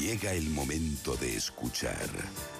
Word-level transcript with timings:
Llega 0.00 0.32
el 0.32 0.48
momento 0.48 1.14
de 1.16 1.36
escuchar 1.36 2.08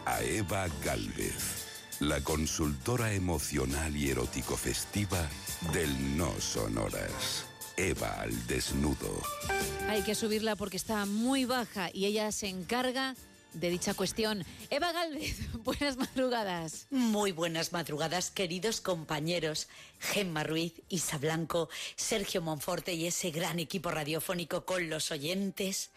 a 0.04 0.22
Eva 0.22 0.66
Galvez, 0.84 1.96
la 1.98 2.22
consultora 2.22 3.14
emocional 3.14 3.96
y 3.96 4.10
erótico 4.10 4.58
festiva 4.58 5.26
del 5.72 6.18
No 6.18 6.38
Sonoras. 6.38 7.46
Eva 7.78 8.20
al 8.20 8.46
desnudo. 8.46 9.22
Hay 9.88 10.02
que 10.02 10.14
subirla 10.14 10.54
porque 10.54 10.76
está 10.76 11.06
muy 11.06 11.46
baja 11.46 11.88
y 11.94 12.04
ella 12.04 12.30
se 12.30 12.48
encarga 12.48 13.14
de 13.52 13.70
dicha 13.70 13.94
cuestión. 13.94 14.44
Eva 14.70 14.92
Galvez, 14.92 15.38
buenas 15.64 15.96
madrugadas. 15.96 16.86
Muy 16.90 17.32
buenas 17.32 17.72
madrugadas, 17.72 18.30
queridos 18.30 18.80
compañeros. 18.80 19.68
Gemma 19.98 20.44
Ruiz, 20.44 20.74
Isa 20.88 21.18
Blanco, 21.18 21.68
Sergio 21.96 22.42
Monforte 22.42 22.94
y 22.94 23.06
ese 23.06 23.30
gran 23.30 23.58
equipo 23.58 23.90
radiofónico 23.90 24.64
con 24.64 24.88
los 24.88 25.10
oyentes 25.10 25.90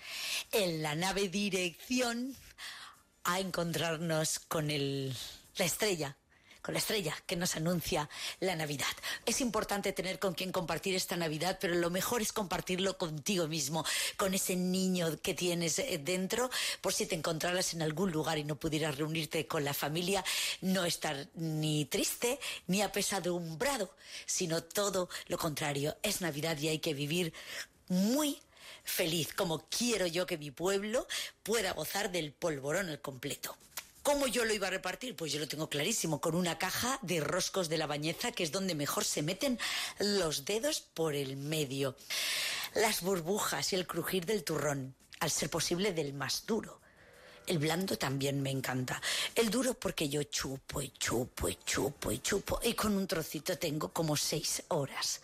en 0.51 0.81
la 0.81 0.95
nave 0.95 1.29
dirección 1.29 2.35
a 3.23 3.39
encontrarnos 3.39 4.39
con 4.39 4.69
el, 4.69 5.15
la 5.57 5.65
estrella 5.65 6.17
con 6.63 6.73
la 6.73 6.79
estrella 6.79 7.15
que 7.27 7.35
nos 7.35 7.55
anuncia 7.55 8.09
la 8.39 8.55
Navidad. 8.55 8.87
Es 9.25 9.41
importante 9.41 9.91
tener 9.91 10.17
con 10.17 10.33
quien 10.33 10.51
compartir 10.51 10.95
esta 10.95 11.17
Navidad, 11.17 11.59
pero 11.61 11.75
lo 11.75 11.89
mejor 11.89 12.21
es 12.21 12.31
compartirlo 12.31 12.97
contigo 12.97 13.47
mismo, 13.47 13.85
con 14.17 14.33
ese 14.33 14.55
niño 14.55 15.19
que 15.21 15.35
tienes 15.35 15.77
eh, 15.77 15.99
dentro, 16.01 16.49
por 16.81 16.93
si 16.93 17.05
te 17.05 17.15
encontraras 17.15 17.73
en 17.73 17.81
algún 17.81 18.11
lugar 18.11 18.37
y 18.37 18.45
no 18.45 18.55
pudieras 18.55 18.97
reunirte 18.97 19.45
con 19.45 19.65
la 19.65 19.73
familia, 19.73 20.23
no 20.61 20.85
estar 20.85 21.27
ni 21.35 21.85
triste 21.85 22.39
ni 22.67 22.81
apesadumbrado, 22.81 23.93
sino 24.25 24.63
todo 24.63 25.09
lo 25.27 25.37
contrario. 25.37 25.97
Es 26.01 26.21
Navidad 26.21 26.57
y 26.57 26.69
hay 26.69 26.79
que 26.79 26.93
vivir 26.93 27.33
muy 27.89 28.41
feliz, 28.85 29.33
como 29.33 29.67
quiero 29.69 30.07
yo 30.07 30.25
que 30.25 30.37
mi 30.37 30.51
pueblo 30.51 31.07
pueda 31.43 31.73
gozar 31.73 32.11
del 32.11 32.31
polvorón 32.31 32.89
al 32.89 33.01
completo. 33.01 33.57
¿Cómo 34.03 34.27
yo 34.27 34.43
lo 34.43 34.53
iba 34.53 34.67
a 34.67 34.71
repartir? 34.71 35.15
Pues 35.15 35.31
yo 35.31 35.39
lo 35.39 35.47
tengo 35.47 35.69
clarísimo, 35.69 36.19
con 36.19 36.35
una 36.35 36.57
caja 36.57 36.99
de 37.01 37.21
roscos 37.21 37.69
de 37.69 37.77
la 37.77 37.87
bañeza, 37.87 38.33
que 38.33 38.43
es 38.43 38.51
donde 38.51 38.75
mejor 38.75 39.05
se 39.05 39.21
meten 39.21 39.57
los 39.97 40.43
dedos 40.43 40.81
por 40.81 41.15
el 41.15 41.37
medio. 41.37 41.95
Las 42.75 43.01
burbujas 43.01 43.71
y 43.71 43.77
el 43.77 43.87
crujir 43.87 44.25
del 44.25 44.43
turrón, 44.43 44.93
al 45.21 45.31
ser 45.31 45.49
posible 45.49 45.93
del 45.93 46.13
más 46.13 46.45
duro. 46.45 46.81
El 47.47 47.59
blando 47.59 47.97
también 47.97 48.41
me 48.41 48.51
encanta. 48.51 49.01
El 49.35 49.49
duro 49.49 49.73
porque 49.73 50.09
yo 50.09 50.21
chupo 50.23 50.81
y 50.81 50.89
chupo 50.89 51.47
y 51.47 51.55
chupo 51.63 52.11
y 52.11 52.19
chupo 52.19 52.59
y 52.61 52.73
con 52.73 52.97
un 52.97 53.07
trocito 53.07 53.57
tengo 53.57 53.93
como 53.93 54.17
seis 54.17 54.63
horas. 54.67 55.21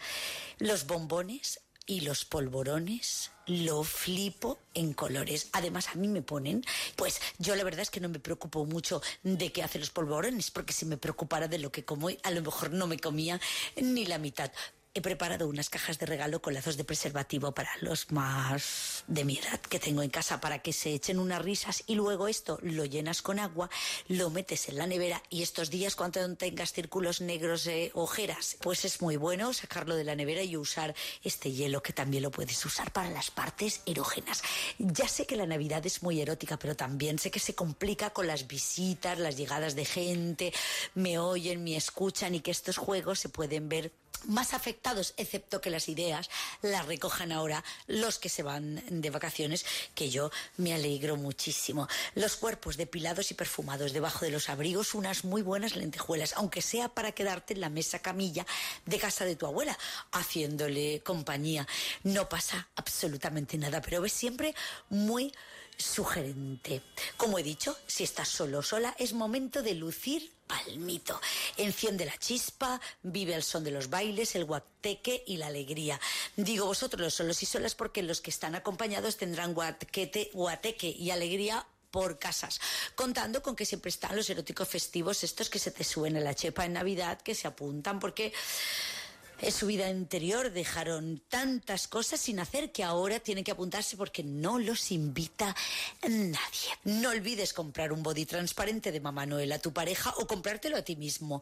Los 0.58 0.88
bombones 0.88 1.60
y 1.86 2.02
los 2.02 2.24
polvorones 2.24 3.32
lo 3.50 3.84
flipo 3.84 4.60
en 4.74 4.94
colores. 4.94 5.50
Además, 5.54 5.90
a 5.90 5.96
mí 5.96 6.08
me 6.08 6.22
ponen, 6.22 6.64
pues 6.96 7.20
yo 7.40 7.56
la 7.56 7.64
verdad 7.64 7.82
es 7.82 7.90
que 7.90 8.00
no 8.00 8.08
me 8.08 8.20
preocupo 8.20 8.66
mucho 8.66 9.02
de 9.24 9.52
qué 9.52 9.64
hacen 9.64 9.82
los 9.82 9.90
polvorones, 9.90 10.52
porque 10.52 10.72
si 10.72 10.86
me 10.86 10.98
preocupara 10.98 11.48
de 11.48 11.58
lo 11.58 11.72
que 11.72 11.84
como, 11.84 12.10
a 12.10 12.32
lo 12.32 12.42
mejor 12.42 12.72
no 12.72 12.88
me 12.88 13.00
comía 13.00 13.42
ni 13.76 14.06
la 14.06 14.20
mitad 14.20 14.52
he 14.94 15.02
preparado 15.02 15.48
unas 15.48 15.70
cajas 15.70 16.00
de 16.00 16.08
regalo 16.08 16.42
con 16.42 16.54
lazos 16.54 16.76
de 16.76 16.84
preservativo 16.84 17.52
para 17.52 17.70
los 17.82 18.12
más 18.12 19.04
de 19.08 19.24
mi 19.24 19.38
edad 19.38 19.60
que 19.62 19.80
tengo 19.80 20.02
en 20.02 20.10
casa 20.10 20.42
para 20.42 20.60
que 20.60 20.74
se 20.74 20.94
echen 20.94 21.20
unas 21.20 21.42
risas 21.42 21.84
y 21.86 21.96
luego 21.96 22.28
esto 22.28 22.58
lo 22.64 22.86
llenas 22.86 23.22
con 23.22 23.40
agua, 23.40 23.70
lo 24.08 24.30
metes 24.32 24.68
en 24.68 24.78
la 24.78 24.88
nevera 24.88 25.22
y 25.30 25.44
estos 25.44 25.70
días 25.70 25.96
cuando 25.96 26.36
tengas 26.36 26.74
círculos 26.74 27.22
negros 27.22 27.66
de 27.66 27.92
ojeras, 27.94 28.58
pues 28.62 28.84
es 28.84 29.02
muy 29.02 29.16
bueno 29.16 29.54
sacarlo 29.54 29.96
de 29.96 30.04
la 30.04 30.16
nevera 30.16 30.44
y 30.44 30.58
usar 30.58 30.96
este 31.24 31.52
hielo 31.52 31.84
que 31.84 31.94
también 31.94 32.24
lo 32.24 32.32
puedes 32.32 32.66
usar 32.66 32.92
para 32.92 33.12
las 33.12 33.30
partes 33.30 33.82
erógenas. 33.86 34.42
Ya 34.80 35.08
sé 35.08 35.26
que 35.28 35.36
la 35.36 35.46
Navidad 35.46 35.86
es 35.86 36.02
muy 36.02 36.20
erótica, 36.20 36.58
pero 36.58 36.76
también 36.76 37.20
sé 37.20 37.30
que 37.30 37.40
se 37.40 37.54
complica 37.54 38.10
con 38.10 38.26
las 38.26 38.48
visitas, 38.48 39.20
las 39.20 39.38
llegadas 39.38 39.76
de 39.76 39.86
gente, 39.86 40.54
me 40.96 41.20
oyen, 41.20 41.64
me 41.64 41.76
escuchan 41.76 42.34
y 42.36 42.40
que 42.40 42.52
estos 42.52 42.78
juegos 42.78 43.20
se 43.20 43.30
pueden 43.30 43.70
ver 43.70 43.92
más 44.26 44.54
afectados, 44.54 45.14
excepto 45.18 45.62
que 45.62 45.70
las 45.70 45.90
ideas 45.90 46.30
las 46.62 46.86
recojan 46.86 47.32
ahora 47.32 47.64
los 47.88 48.20
que 48.20 48.30
se 48.30 48.44
van 48.44 48.82
de 48.90 49.10
vacaciones, 49.10 49.66
que 49.96 50.10
yo 50.10 50.32
me 50.58 50.74
alegro 50.74 51.16
muchísimo. 51.16 51.88
Los 52.16 52.36
cuerpos 52.36 52.78
depilados 52.78 53.32
y 53.32 53.34
perfumados 53.34 53.94
debajo 53.94 54.26
de 54.26 54.32
los 54.32 54.50
abrigos, 54.50 54.94
unas 54.94 55.24
muy 55.24 55.42
buenas 55.42 55.76
lentejuelas, 55.76 56.34
aunque 56.36 56.62
sea 56.62 56.90
para 56.90 57.12
quedarte 57.12 57.54
en 57.54 57.62
la 57.62 57.70
mesa 57.70 58.00
camilla 58.00 58.46
de 58.86 59.00
casa 59.00 59.26
de 59.26 59.36
tu 59.36 59.46
abuela, 59.46 59.78
haciéndole 60.12 61.02
compañía. 61.02 61.68
No 62.04 62.30
pasa 62.30 62.68
absolutamente 62.76 63.58
nada, 63.58 63.82
pero 63.82 64.02
ves 64.02 64.14
siempre 64.14 64.54
muy 64.90 65.34
sugerente. 65.80 66.82
Como 67.18 67.40
he 67.40 67.44
dicho, 67.44 67.78
si 67.88 68.04
estás 68.04 68.28
solo 68.28 68.60
o 68.60 68.64
sola, 68.64 68.96
es 69.00 69.14
momento 69.14 69.64
de 69.64 69.74
lucir 69.74 70.32
palmito. 70.46 71.20
Enciende 71.58 72.06
la 72.06 72.18
chispa, 72.18 72.82
vive 73.02 73.34
el 73.34 73.44
son 73.44 73.64
de 73.64 73.72
los 73.72 73.90
bailes, 73.90 74.36
el 74.36 74.46
guateque 74.46 75.24
y 75.26 75.38
la 75.38 75.48
alegría. 75.48 76.00
Digo 76.36 76.66
vosotros 76.66 77.02
los 77.02 77.14
solos 77.14 77.42
y 77.44 77.46
solas 77.46 77.76
porque 77.76 78.04
los 78.04 78.20
que 78.20 78.32
están 78.32 78.56
acompañados 78.56 79.18
tendrán 79.18 79.54
guateque, 79.54 80.32
guateque 80.34 80.90
y 80.90 81.12
alegría 81.12 81.66
por 81.92 82.20
casas, 82.20 82.60
contando 82.96 83.42
con 83.42 83.56
que 83.56 83.66
siempre 83.66 83.90
están 83.90 84.16
los 84.16 84.30
eróticos 84.30 84.68
festivos, 84.68 85.24
estos 85.24 85.50
que 85.50 85.60
se 85.60 85.72
te 85.72 85.84
suben 85.84 86.18
a 86.18 86.20
la 86.20 86.36
chepa 86.36 86.66
en 86.66 86.74
Navidad, 86.74 87.20
que 87.22 87.34
se 87.34 87.48
apuntan 87.48 88.00
porque 88.00 88.32
en 89.42 89.52
su 89.52 89.68
vida 89.68 89.88
anterior 89.88 90.52
dejaron 90.52 91.22
tantas 91.30 91.88
cosas 91.88 92.20
sin 92.20 92.40
hacer 92.40 92.72
que 92.72 92.84
ahora 92.84 93.20
tienen 93.20 93.44
que 93.44 93.52
apuntarse 93.52 93.98
porque 93.98 94.24
no 94.24 94.60
los 94.60 94.92
invita 94.92 95.56
nadie. 96.04 96.70
No 96.84 97.10
olvides 97.10 97.54
comprar 97.54 97.92
un 97.94 98.04
body 98.04 98.26
transparente 98.26 98.92
de 98.92 99.00
Mamá 99.00 99.26
Noel 99.26 99.52
a 99.52 99.60
tu 99.60 99.72
pareja 99.72 100.14
o 100.18 100.28
comprártelo 100.28 100.78
a 100.78 100.82
ti 100.82 100.96
mismo, 100.96 101.42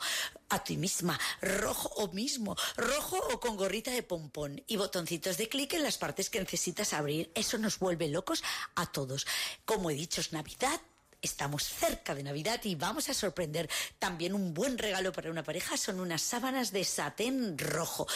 a 0.49 0.63
ti 0.63 0.77
misma, 0.77 1.19
rojo 1.41 1.89
o 1.95 2.11
mismo, 2.13 2.55
rojo 2.75 3.17
o 3.33 3.39
con 3.39 3.57
gorrita 3.57 3.91
de 3.91 4.03
pompón 4.03 4.63
y 4.67 4.77
botoncitos 4.77 5.37
de 5.37 5.49
clic 5.49 5.73
en 5.73 5.83
las 5.83 5.97
partes 5.97 6.29
que 6.29 6.39
necesitas 6.39 6.93
abrir. 6.93 7.31
Eso 7.35 7.57
nos 7.57 7.79
vuelve 7.79 8.07
locos 8.07 8.43
a 8.75 8.85
todos. 8.91 9.25
Como 9.65 9.89
he 9.89 9.95
dicho, 9.95 10.21
es 10.21 10.33
Navidad, 10.33 10.79
Estamos 11.27 11.63
cerca 11.65 12.15
de 12.15 12.23
Navidad 12.23 12.61
y 12.63 12.75
vamos 12.75 13.09
a 13.09 13.13
sorprender. 13.13 13.69
También 13.99 14.33
un 14.33 14.53
buen 14.53 14.77
regalo 14.77 15.11
para 15.11 15.29
una 15.29 15.43
pareja 15.43 15.75
son 15.75 15.99
unas 15.99 16.21
sábanas 16.21 16.71
de 16.71 16.85
satén 16.85 17.57
rojo. 17.57 18.07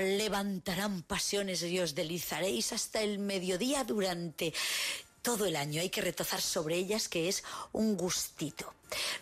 Levantarán 0.00 1.02
pasiones 1.02 1.62
y 1.62 1.78
os 1.80 1.94
delizaréis 1.94 2.72
hasta 2.72 3.02
el 3.02 3.18
mediodía 3.18 3.84
durante 3.84 4.54
todo 5.26 5.44
el 5.44 5.56
año. 5.56 5.80
Hay 5.80 5.90
que 5.90 6.02
retozar 6.02 6.40
sobre 6.40 6.76
ellas, 6.76 7.08
que 7.08 7.28
es 7.28 7.42
un 7.72 7.96
gustito. 7.96 8.72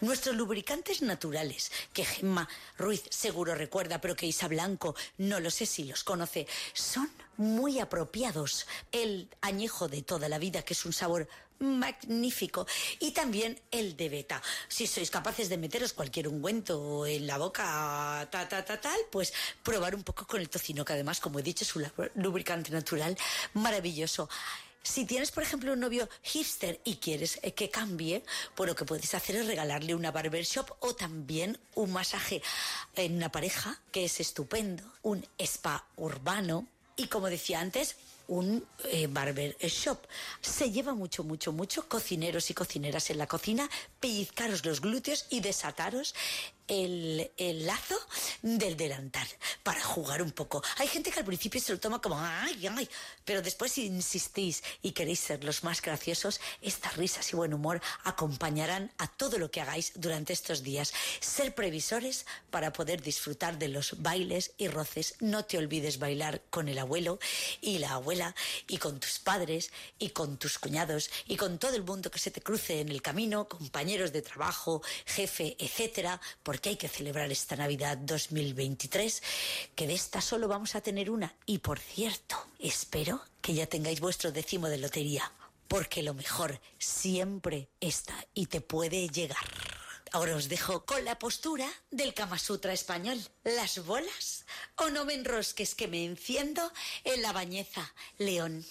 Nuestros 0.02 0.36
lubricantes 0.36 1.00
naturales, 1.00 1.72
que 1.94 2.04
Gemma 2.04 2.46
Ruiz 2.76 3.04
seguro 3.08 3.54
recuerda, 3.54 4.02
pero 4.02 4.14
que 4.14 4.26
Isa 4.26 4.46
Blanco 4.46 4.94
no 5.16 5.40
lo 5.40 5.50
sé 5.50 5.64
si 5.64 5.84
los 5.84 6.04
conoce, 6.04 6.46
son 6.74 7.10
muy 7.38 7.80
apropiados. 7.80 8.66
El 8.92 9.30
añejo 9.40 9.88
de 9.88 10.02
toda 10.02 10.28
la 10.28 10.36
vida, 10.36 10.60
que 10.60 10.74
es 10.74 10.84
un 10.84 10.92
sabor 10.92 11.26
magnífico, 11.58 12.66
y 13.00 13.12
también 13.12 13.58
el 13.70 13.96
de 13.96 14.10
beta. 14.10 14.42
Si 14.68 14.86
sois 14.86 15.10
capaces 15.10 15.48
de 15.48 15.56
meteros 15.56 15.94
cualquier 15.94 16.28
ungüento 16.28 17.06
en 17.06 17.26
la 17.26 17.38
boca, 17.38 18.28
ta, 18.30 18.46
ta, 18.46 18.62
ta, 18.62 18.78
tal, 18.78 19.00
pues 19.10 19.32
probar 19.62 19.94
un 19.94 20.02
poco 20.02 20.26
con 20.26 20.42
el 20.42 20.50
tocino, 20.50 20.84
que 20.84 20.92
además, 20.92 21.18
como 21.18 21.38
he 21.38 21.42
dicho, 21.42 21.64
es 21.64 21.74
un 21.74 21.86
lubricante 22.16 22.70
natural 22.70 23.16
maravilloso. 23.54 24.28
Si 24.84 25.06
tienes, 25.06 25.30
por 25.30 25.42
ejemplo, 25.42 25.72
un 25.72 25.80
novio 25.80 26.10
hipster 26.22 26.78
y 26.84 26.96
quieres 26.96 27.40
eh, 27.42 27.52
que 27.52 27.70
cambie, 27.70 28.22
pues 28.54 28.68
lo 28.68 28.76
que 28.76 28.84
puedes 28.84 29.14
hacer 29.14 29.36
es 29.36 29.46
regalarle 29.46 29.94
una 29.94 30.12
barbershop 30.12 30.70
o 30.80 30.94
también 30.94 31.58
un 31.74 31.90
masaje 31.90 32.42
en 32.94 33.16
una 33.16 33.32
pareja, 33.32 33.80
que 33.90 34.04
es 34.04 34.20
estupendo, 34.20 34.84
un 35.02 35.26
spa 35.38 35.86
urbano 35.96 36.66
y, 36.96 37.06
como 37.06 37.30
decía 37.30 37.60
antes, 37.60 37.96
un 38.28 38.66
eh, 38.84 39.06
barber 39.06 39.56
shop. 39.58 40.00
Se 40.42 40.70
lleva 40.70 40.94
mucho, 40.94 41.24
mucho, 41.24 41.50
mucho 41.52 41.88
cocineros 41.88 42.50
y 42.50 42.54
cocineras 42.54 43.08
en 43.08 43.18
la 43.18 43.26
cocina, 43.26 43.70
pellizcaros 44.00 44.66
los 44.66 44.82
glúteos 44.82 45.26
y 45.30 45.40
desataros 45.40 46.14
el, 46.68 47.30
el, 47.36 47.66
lazo 47.66 47.98
del 48.42 48.76
delantal 48.76 49.26
para 49.62 49.82
jugar 49.82 50.22
un 50.22 50.32
poco. 50.32 50.62
Hay 50.78 50.88
gente 50.88 51.10
que 51.10 51.20
al 51.20 51.26
principio 51.26 51.60
se 51.60 51.72
lo 51.72 51.80
toma 51.80 52.00
como 52.00 52.18
ay, 52.18 52.66
ay, 52.66 52.88
pero 53.24 53.42
después 53.42 53.72
si 53.72 53.86
insistís 53.86 54.62
y 54.82 54.92
queréis 54.92 55.20
ser 55.20 55.44
los 55.44 55.64
más 55.64 55.82
graciosos, 55.82 56.40
estas 56.62 56.96
risas 56.96 57.32
y 57.32 57.36
buen 57.36 57.54
humor 57.54 57.80
acompañarán 58.04 58.92
a 58.98 59.08
todo 59.08 59.38
lo 59.38 59.50
que 59.50 59.60
hagáis 59.60 59.92
durante 59.94 60.32
estos 60.32 60.62
días. 60.62 60.92
Ser 61.20 61.54
previsores 61.54 62.26
para 62.50 62.72
poder 62.72 63.02
disfrutar 63.02 63.58
de 63.58 63.68
los 63.68 64.02
bailes 64.02 64.52
y 64.58 64.68
roces. 64.68 65.16
No 65.20 65.44
te 65.44 65.58
olvides 65.58 65.98
bailar 65.98 66.42
con 66.50 66.68
el 66.68 66.78
abuelo 66.78 67.18
y 67.60 67.78
la 67.78 67.92
abuela 67.92 68.34
y 68.68 68.78
con 68.78 69.00
tus 69.00 69.18
padres 69.18 69.70
y 69.98 70.10
con 70.10 70.38
tus 70.38 70.58
cuñados 70.58 71.10
y 71.26 71.36
con 71.36 71.58
todo 71.58 71.74
el 71.76 71.82
mundo 71.82 72.10
que 72.10 72.18
se 72.18 72.30
te 72.30 72.40
cruce 72.40 72.80
en 72.80 72.88
el 72.88 73.02
camino, 73.02 73.48
compañeros 73.48 74.12
de 74.12 74.22
trabajo, 74.22 74.82
jefe, 75.06 75.56
etcétera, 75.58 76.20
porque 76.54 76.68
hay 76.68 76.76
que 76.76 76.88
celebrar 76.88 77.32
esta 77.32 77.56
Navidad 77.56 77.98
2023, 77.98 79.24
que 79.74 79.88
de 79.88 79.94
esta 79.94 80.20
solo 80.20 80.46
vamos 80.46 80.76
a 80.76 80.80
tener 80.80 81.10
una. 81.10 81.34
Y 81.46 81.58
por 81.58 81.80
cierto, 81.80 82.36
espero 82.60 83.20
que 83.40 83.54
ya 83.54 83.66
tengáis 83.66 83.98
vuestro 83.98 84.30
décimo 84.30 84.68
de 84.68 84.78
lotería 84.78 85.32
porque 85.66 86.04
lo 86.04 86.14
mejor 86.14 86.60
siempre 86.78 87.70
está 87.80 88.14
y 88.34 88.46
te 88.46 88.60
puede 88.60 89.08
llegar. 89.08 89.44
Ahora 90.12 90.36
os 90.36 90.48
dejo 90.48 90.84
con 90.84 91.04
la 91.04 91.18
postura 91.18 91.68
del 91.90 92.14
Kama 92.14 92.38
Sutra 92.38 92.72
español. 92.72 93.18
Las 93.42 93.84
bolas 93.84 94.46
o 94.76 94.90
no 94.90 95.04
me 95.04 95.14
enrosques 95.14 95.74
que 95.74 95.88
me 95.88 96.04
enciendo 96.04 96.72
en 97.02 97.20
la 97.20 97.32
bañeza, 97.32 97.92
león. 98.18 98.64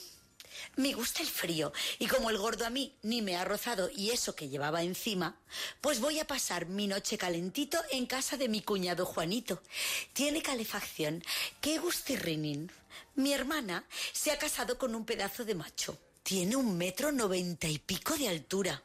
Me 0.75 0.93
gusta 0.93 1.21
el 1.21 1.29
frío 1.29 1.71
y 1.99 2.07
como 2.07 2.29
el 2.29 2.37
gordo 2.37 2.65
a 2.65 2.69
mí 2.69 2.95
ni 3.01 3.21
me 3.21 3.35
ha 3.35 3.45
rozado 3.45 3.89
y 3.95 4.11
eso 4.11 4.35
que 4.35 4.49
llevaba 4.49 4.83
encima, 4.83 5.37
pues 5.81 5.99
voy 5.99 6.19
a 6.19 6.27
pasar 6.27 6.65
mi 6.65 6.87
noche 6.87 7.17
calentito 7.17 7.79
en 7.91 8.05
casa 8.05 8.37
de 8.37 8.49
mi 8.49 8.61
cuñado 8.61 9.05
Juanito. 9.05 9.61
Tiene 10.13 10.41
calefacción. 10.41 11.23
¡Qué 11.61 11.77
gustirrinín! 11.77 12.71
Mi 13.15 13.33
hermana 13.33 13.85
se 14.11 14.31
ha 14.31 14.37
casado 14.37 14.77
con 14.77 14.95
un 14.95 15.05
pedazo 15.05 15.45
de 15.45 15.55
macho. 15.55 15.97
Tiene 16.23 16.55
un 16.55 16.77
metro 16.77 17.11
noventa 17.11 17.67
y 17.67 17.79
pico 17.79 18.15
de 18.15 18.29
altura. 18.29 18.81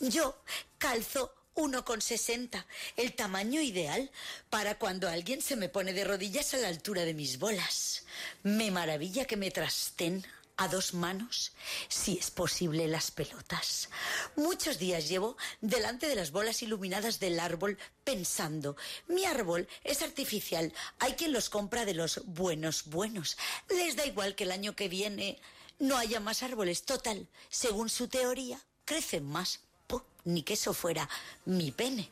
Yo 0.00 0.36
calzo 0.78 1.34
1,60, 1.54 2.64
el 2.96 3.14
tamaño 3.14 3.60
ideal 3.60 4.10
para 4.48 4.78
cuando 4.78 5.08
alguien 5.08 5.42
se 5.42 5.56
me 5.56 5.68
pone 5.68 5.92
de 5.92 6.04
rodillas 6.04 6.54
a 6.54 6.58
la 6.58 6.68
altura 6.68 7.04
de 7.04 7.14
mis 7.14 7.38
bolas. 7.38 8.04
Me 8.42 8.70
maravilla 8.70 9.26
que 9.26 9.36
me 9.36 9.50
trasten 9.50 10.24
a 10.56 10.68
dos 10.68 10.94
manos, 10.94 11.52
si 11.88 12.18
es 12.18 12.30
posible, 12.30 12.86
las 12.88 13.10
pelotas. 13.10 13.88
Muchos 14.36 14.78
días 14.78 15.08
llevo 15.08 15.36
delante 15.60 16.06
de 16.06 16.14
las 16.14 16.30
bolas 16.30 16.62
iluminadas 16.62 17.20
del 17.20 17.40
árbol 17.40 17.78
pensando, 18.04 18.76
mi 19.08 19.24
árbol 19.24 19.68
es 19.84 20.02
artificial, 20.02 20.72
hay 20.98 21.14
quien 21.14 21.32
los 21.32 21.48
compra 21.48 21.84
de 21.84 21.94
los 21.94 22.22
buenos 22.26 22.84
buenos. 22.86 23.36
Les 23.68 23.96
da 23.96 24.06
igual 24.06 24.34
que 24.34 24.44
el 24.44 24.52
año 24.52 24.74
que 24.74 24.88
viene 24.88 25.40
no 25.78 25.96
haya 25.96 26.20
más 26.20 26.42
árboles. 26.42 26.84
Total, 26.84 27.26
según 27.48 27.88
su 27.88 28.08
teoría, 28.08 28.60
crecen 28.84 29.24
más. 29.24 29.60
Puh, 29.86 30.02
ni 30.24 30.42
que 30.42 30.54
eso 30.54 30.72
fuera 30.74 31.08
mi 31.44 31.70
pene. 31.72 32.10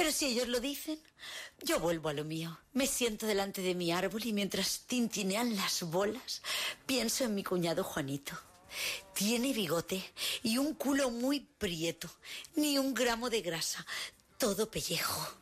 Pero 0.00 0.12
si 0.12 0.28
ellos 0.28 0.48
lo 0.48 0.60
dicen, 0.60 0.98
yo 1.60 1.78
vuelvo 1.78 2.08
a 2.08 2.14
lo 2.14 2.24
mío. 2.24 2.58
Me 2.72 2.86
siento 2.86 3.26
delante 3.26 3.60
de 3.60 3.74
mi 3.74 3.92
árbol 3.92 4.24
y 4.24 4.32
mientras 4.32 4.84
tintinean 4.86 5.54
las 5.56 5.82
bolas, 5.82 6.40
pienso 6.86 7.24
en 7.24 7.34
mi 7.34 7.44
cuñado 7.44 7.84
Juanito. 7.84 8.32
Tiene 9.14 9.52
bigote 9.52 10.02
y 10.42 10.56
un 10.56 10.72
culo 10.72 11.10
muy 11.10 11.40
prieto, 11.40 12.10
ni 12.56 12.78
un 12.78 12.94
gramo 12.94 13.28
de 13.28 13.42
grasa, 13.42 13.84
todo 14.38 14.70
pellejo. 14.70 15.34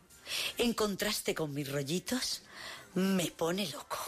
En 0.57 0.75
contraste 0.75 1.37
con 1.37 1.55
mis 1.55 1.71
rollitos, 1.71 2.43
me 2.95 3.31
pone 3.31 3.69
loco. 3.69 3.99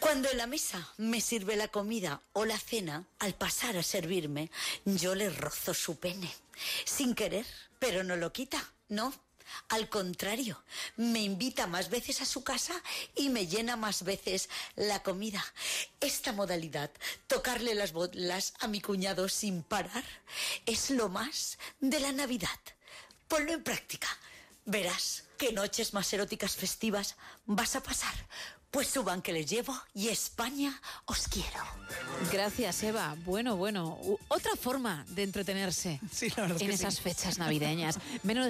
Cuando 0.00 0.28
en 0.28 0.38
la 0.38 0.48
mesa 0.48 0.92
me 0.96 1.20
sirve 1.20 1.54
la 1.54 1.68
comida 1.68 2.20
o 2.32 2.44
la 2.44 2.58
cena, 2.58 3.06
al 3.20 3.34
pasar 3.34 3.76
a 3.76 3.84
servirme, 3.84 4.50
yo 4.84 5.14
le 5.14 5.30
rozo 5.30 5.74
su 5.74 5.94
pene. 6.00 6.34
Sin 6.84 7.14
querer, 7.14 7.46
pero 7.78 8.02
no 8.02 8.16
lo 8.16 8.32
quita, 8.32 8.72
¿no? 8.88 9.14
Al 9.68 9.88
contrario, 9.88 10.62
me 10.96 11.22
invita 11.22 11.66
más 11.66 11.90
veces 11.90 12.20
a 12.22 12.26
su 12.26 12.42
casa 12.44 12.74
y 13.14 13.28
me 13.28 13.46
llena 13.46 13.76
más 13.76 14.02
veces 14.04 14.48
la 14.76 15.02
comida. 15.02 15.44
Esta 16.00 16.32
modalidad, 16.32 16.90
tocarle 17.26 17.74
las 17.74 17.92
bolas 17.92 18.54
a 18.60 18.68
mi 18.68 18.80
cuñado 18.80 19.28
sin 19.28 19.62
parar, 19.62 20.04
es 20.66 20.90
lo 20.90 21.08
más 21.08 21.58
de 21.80 22.00
la 22.00 22.12
Navidad. 22.12 22.48
Ponlo 23.28 23.52
en 23.52 23.62
práctica. 23.64 24.08
Verás 24.64 25.24
qué 25.38 25.52
noches 25.52 25.94
más 25.94 26.12
eróticas 26.12 26.56
festivas 26.56 27.14
vas 27.46 27.76
a 27.76 27.82
pasar. 27.82 28.14
Pues 28.68 28.88
suban 28.88 29.22
que 29.22 29.32
les 29.32 29.48
llevo 29.48 29.80
y 29.94 30.08
España 30.08 30.82
os 31.06 31.28
quiero. 31.28 31.64
Gracias, 32.30 32.82
Eva. 32.82 33.16
Bueno, 33.24 33.56
bueno, 33.56 33.98
otra 34.28 34.54
forma 34.56 35.06
de 35.08 35.22
entretenerse 35.22 35.98
Sí, 36.12 36.26
en 36.36 36.58
que 36.58 36.66
sí. 36.66 36.72
esas 36.72 37.00
fechas 37.00 37.38
navideñas. 37.38 37.98
Menos 38.22 38.44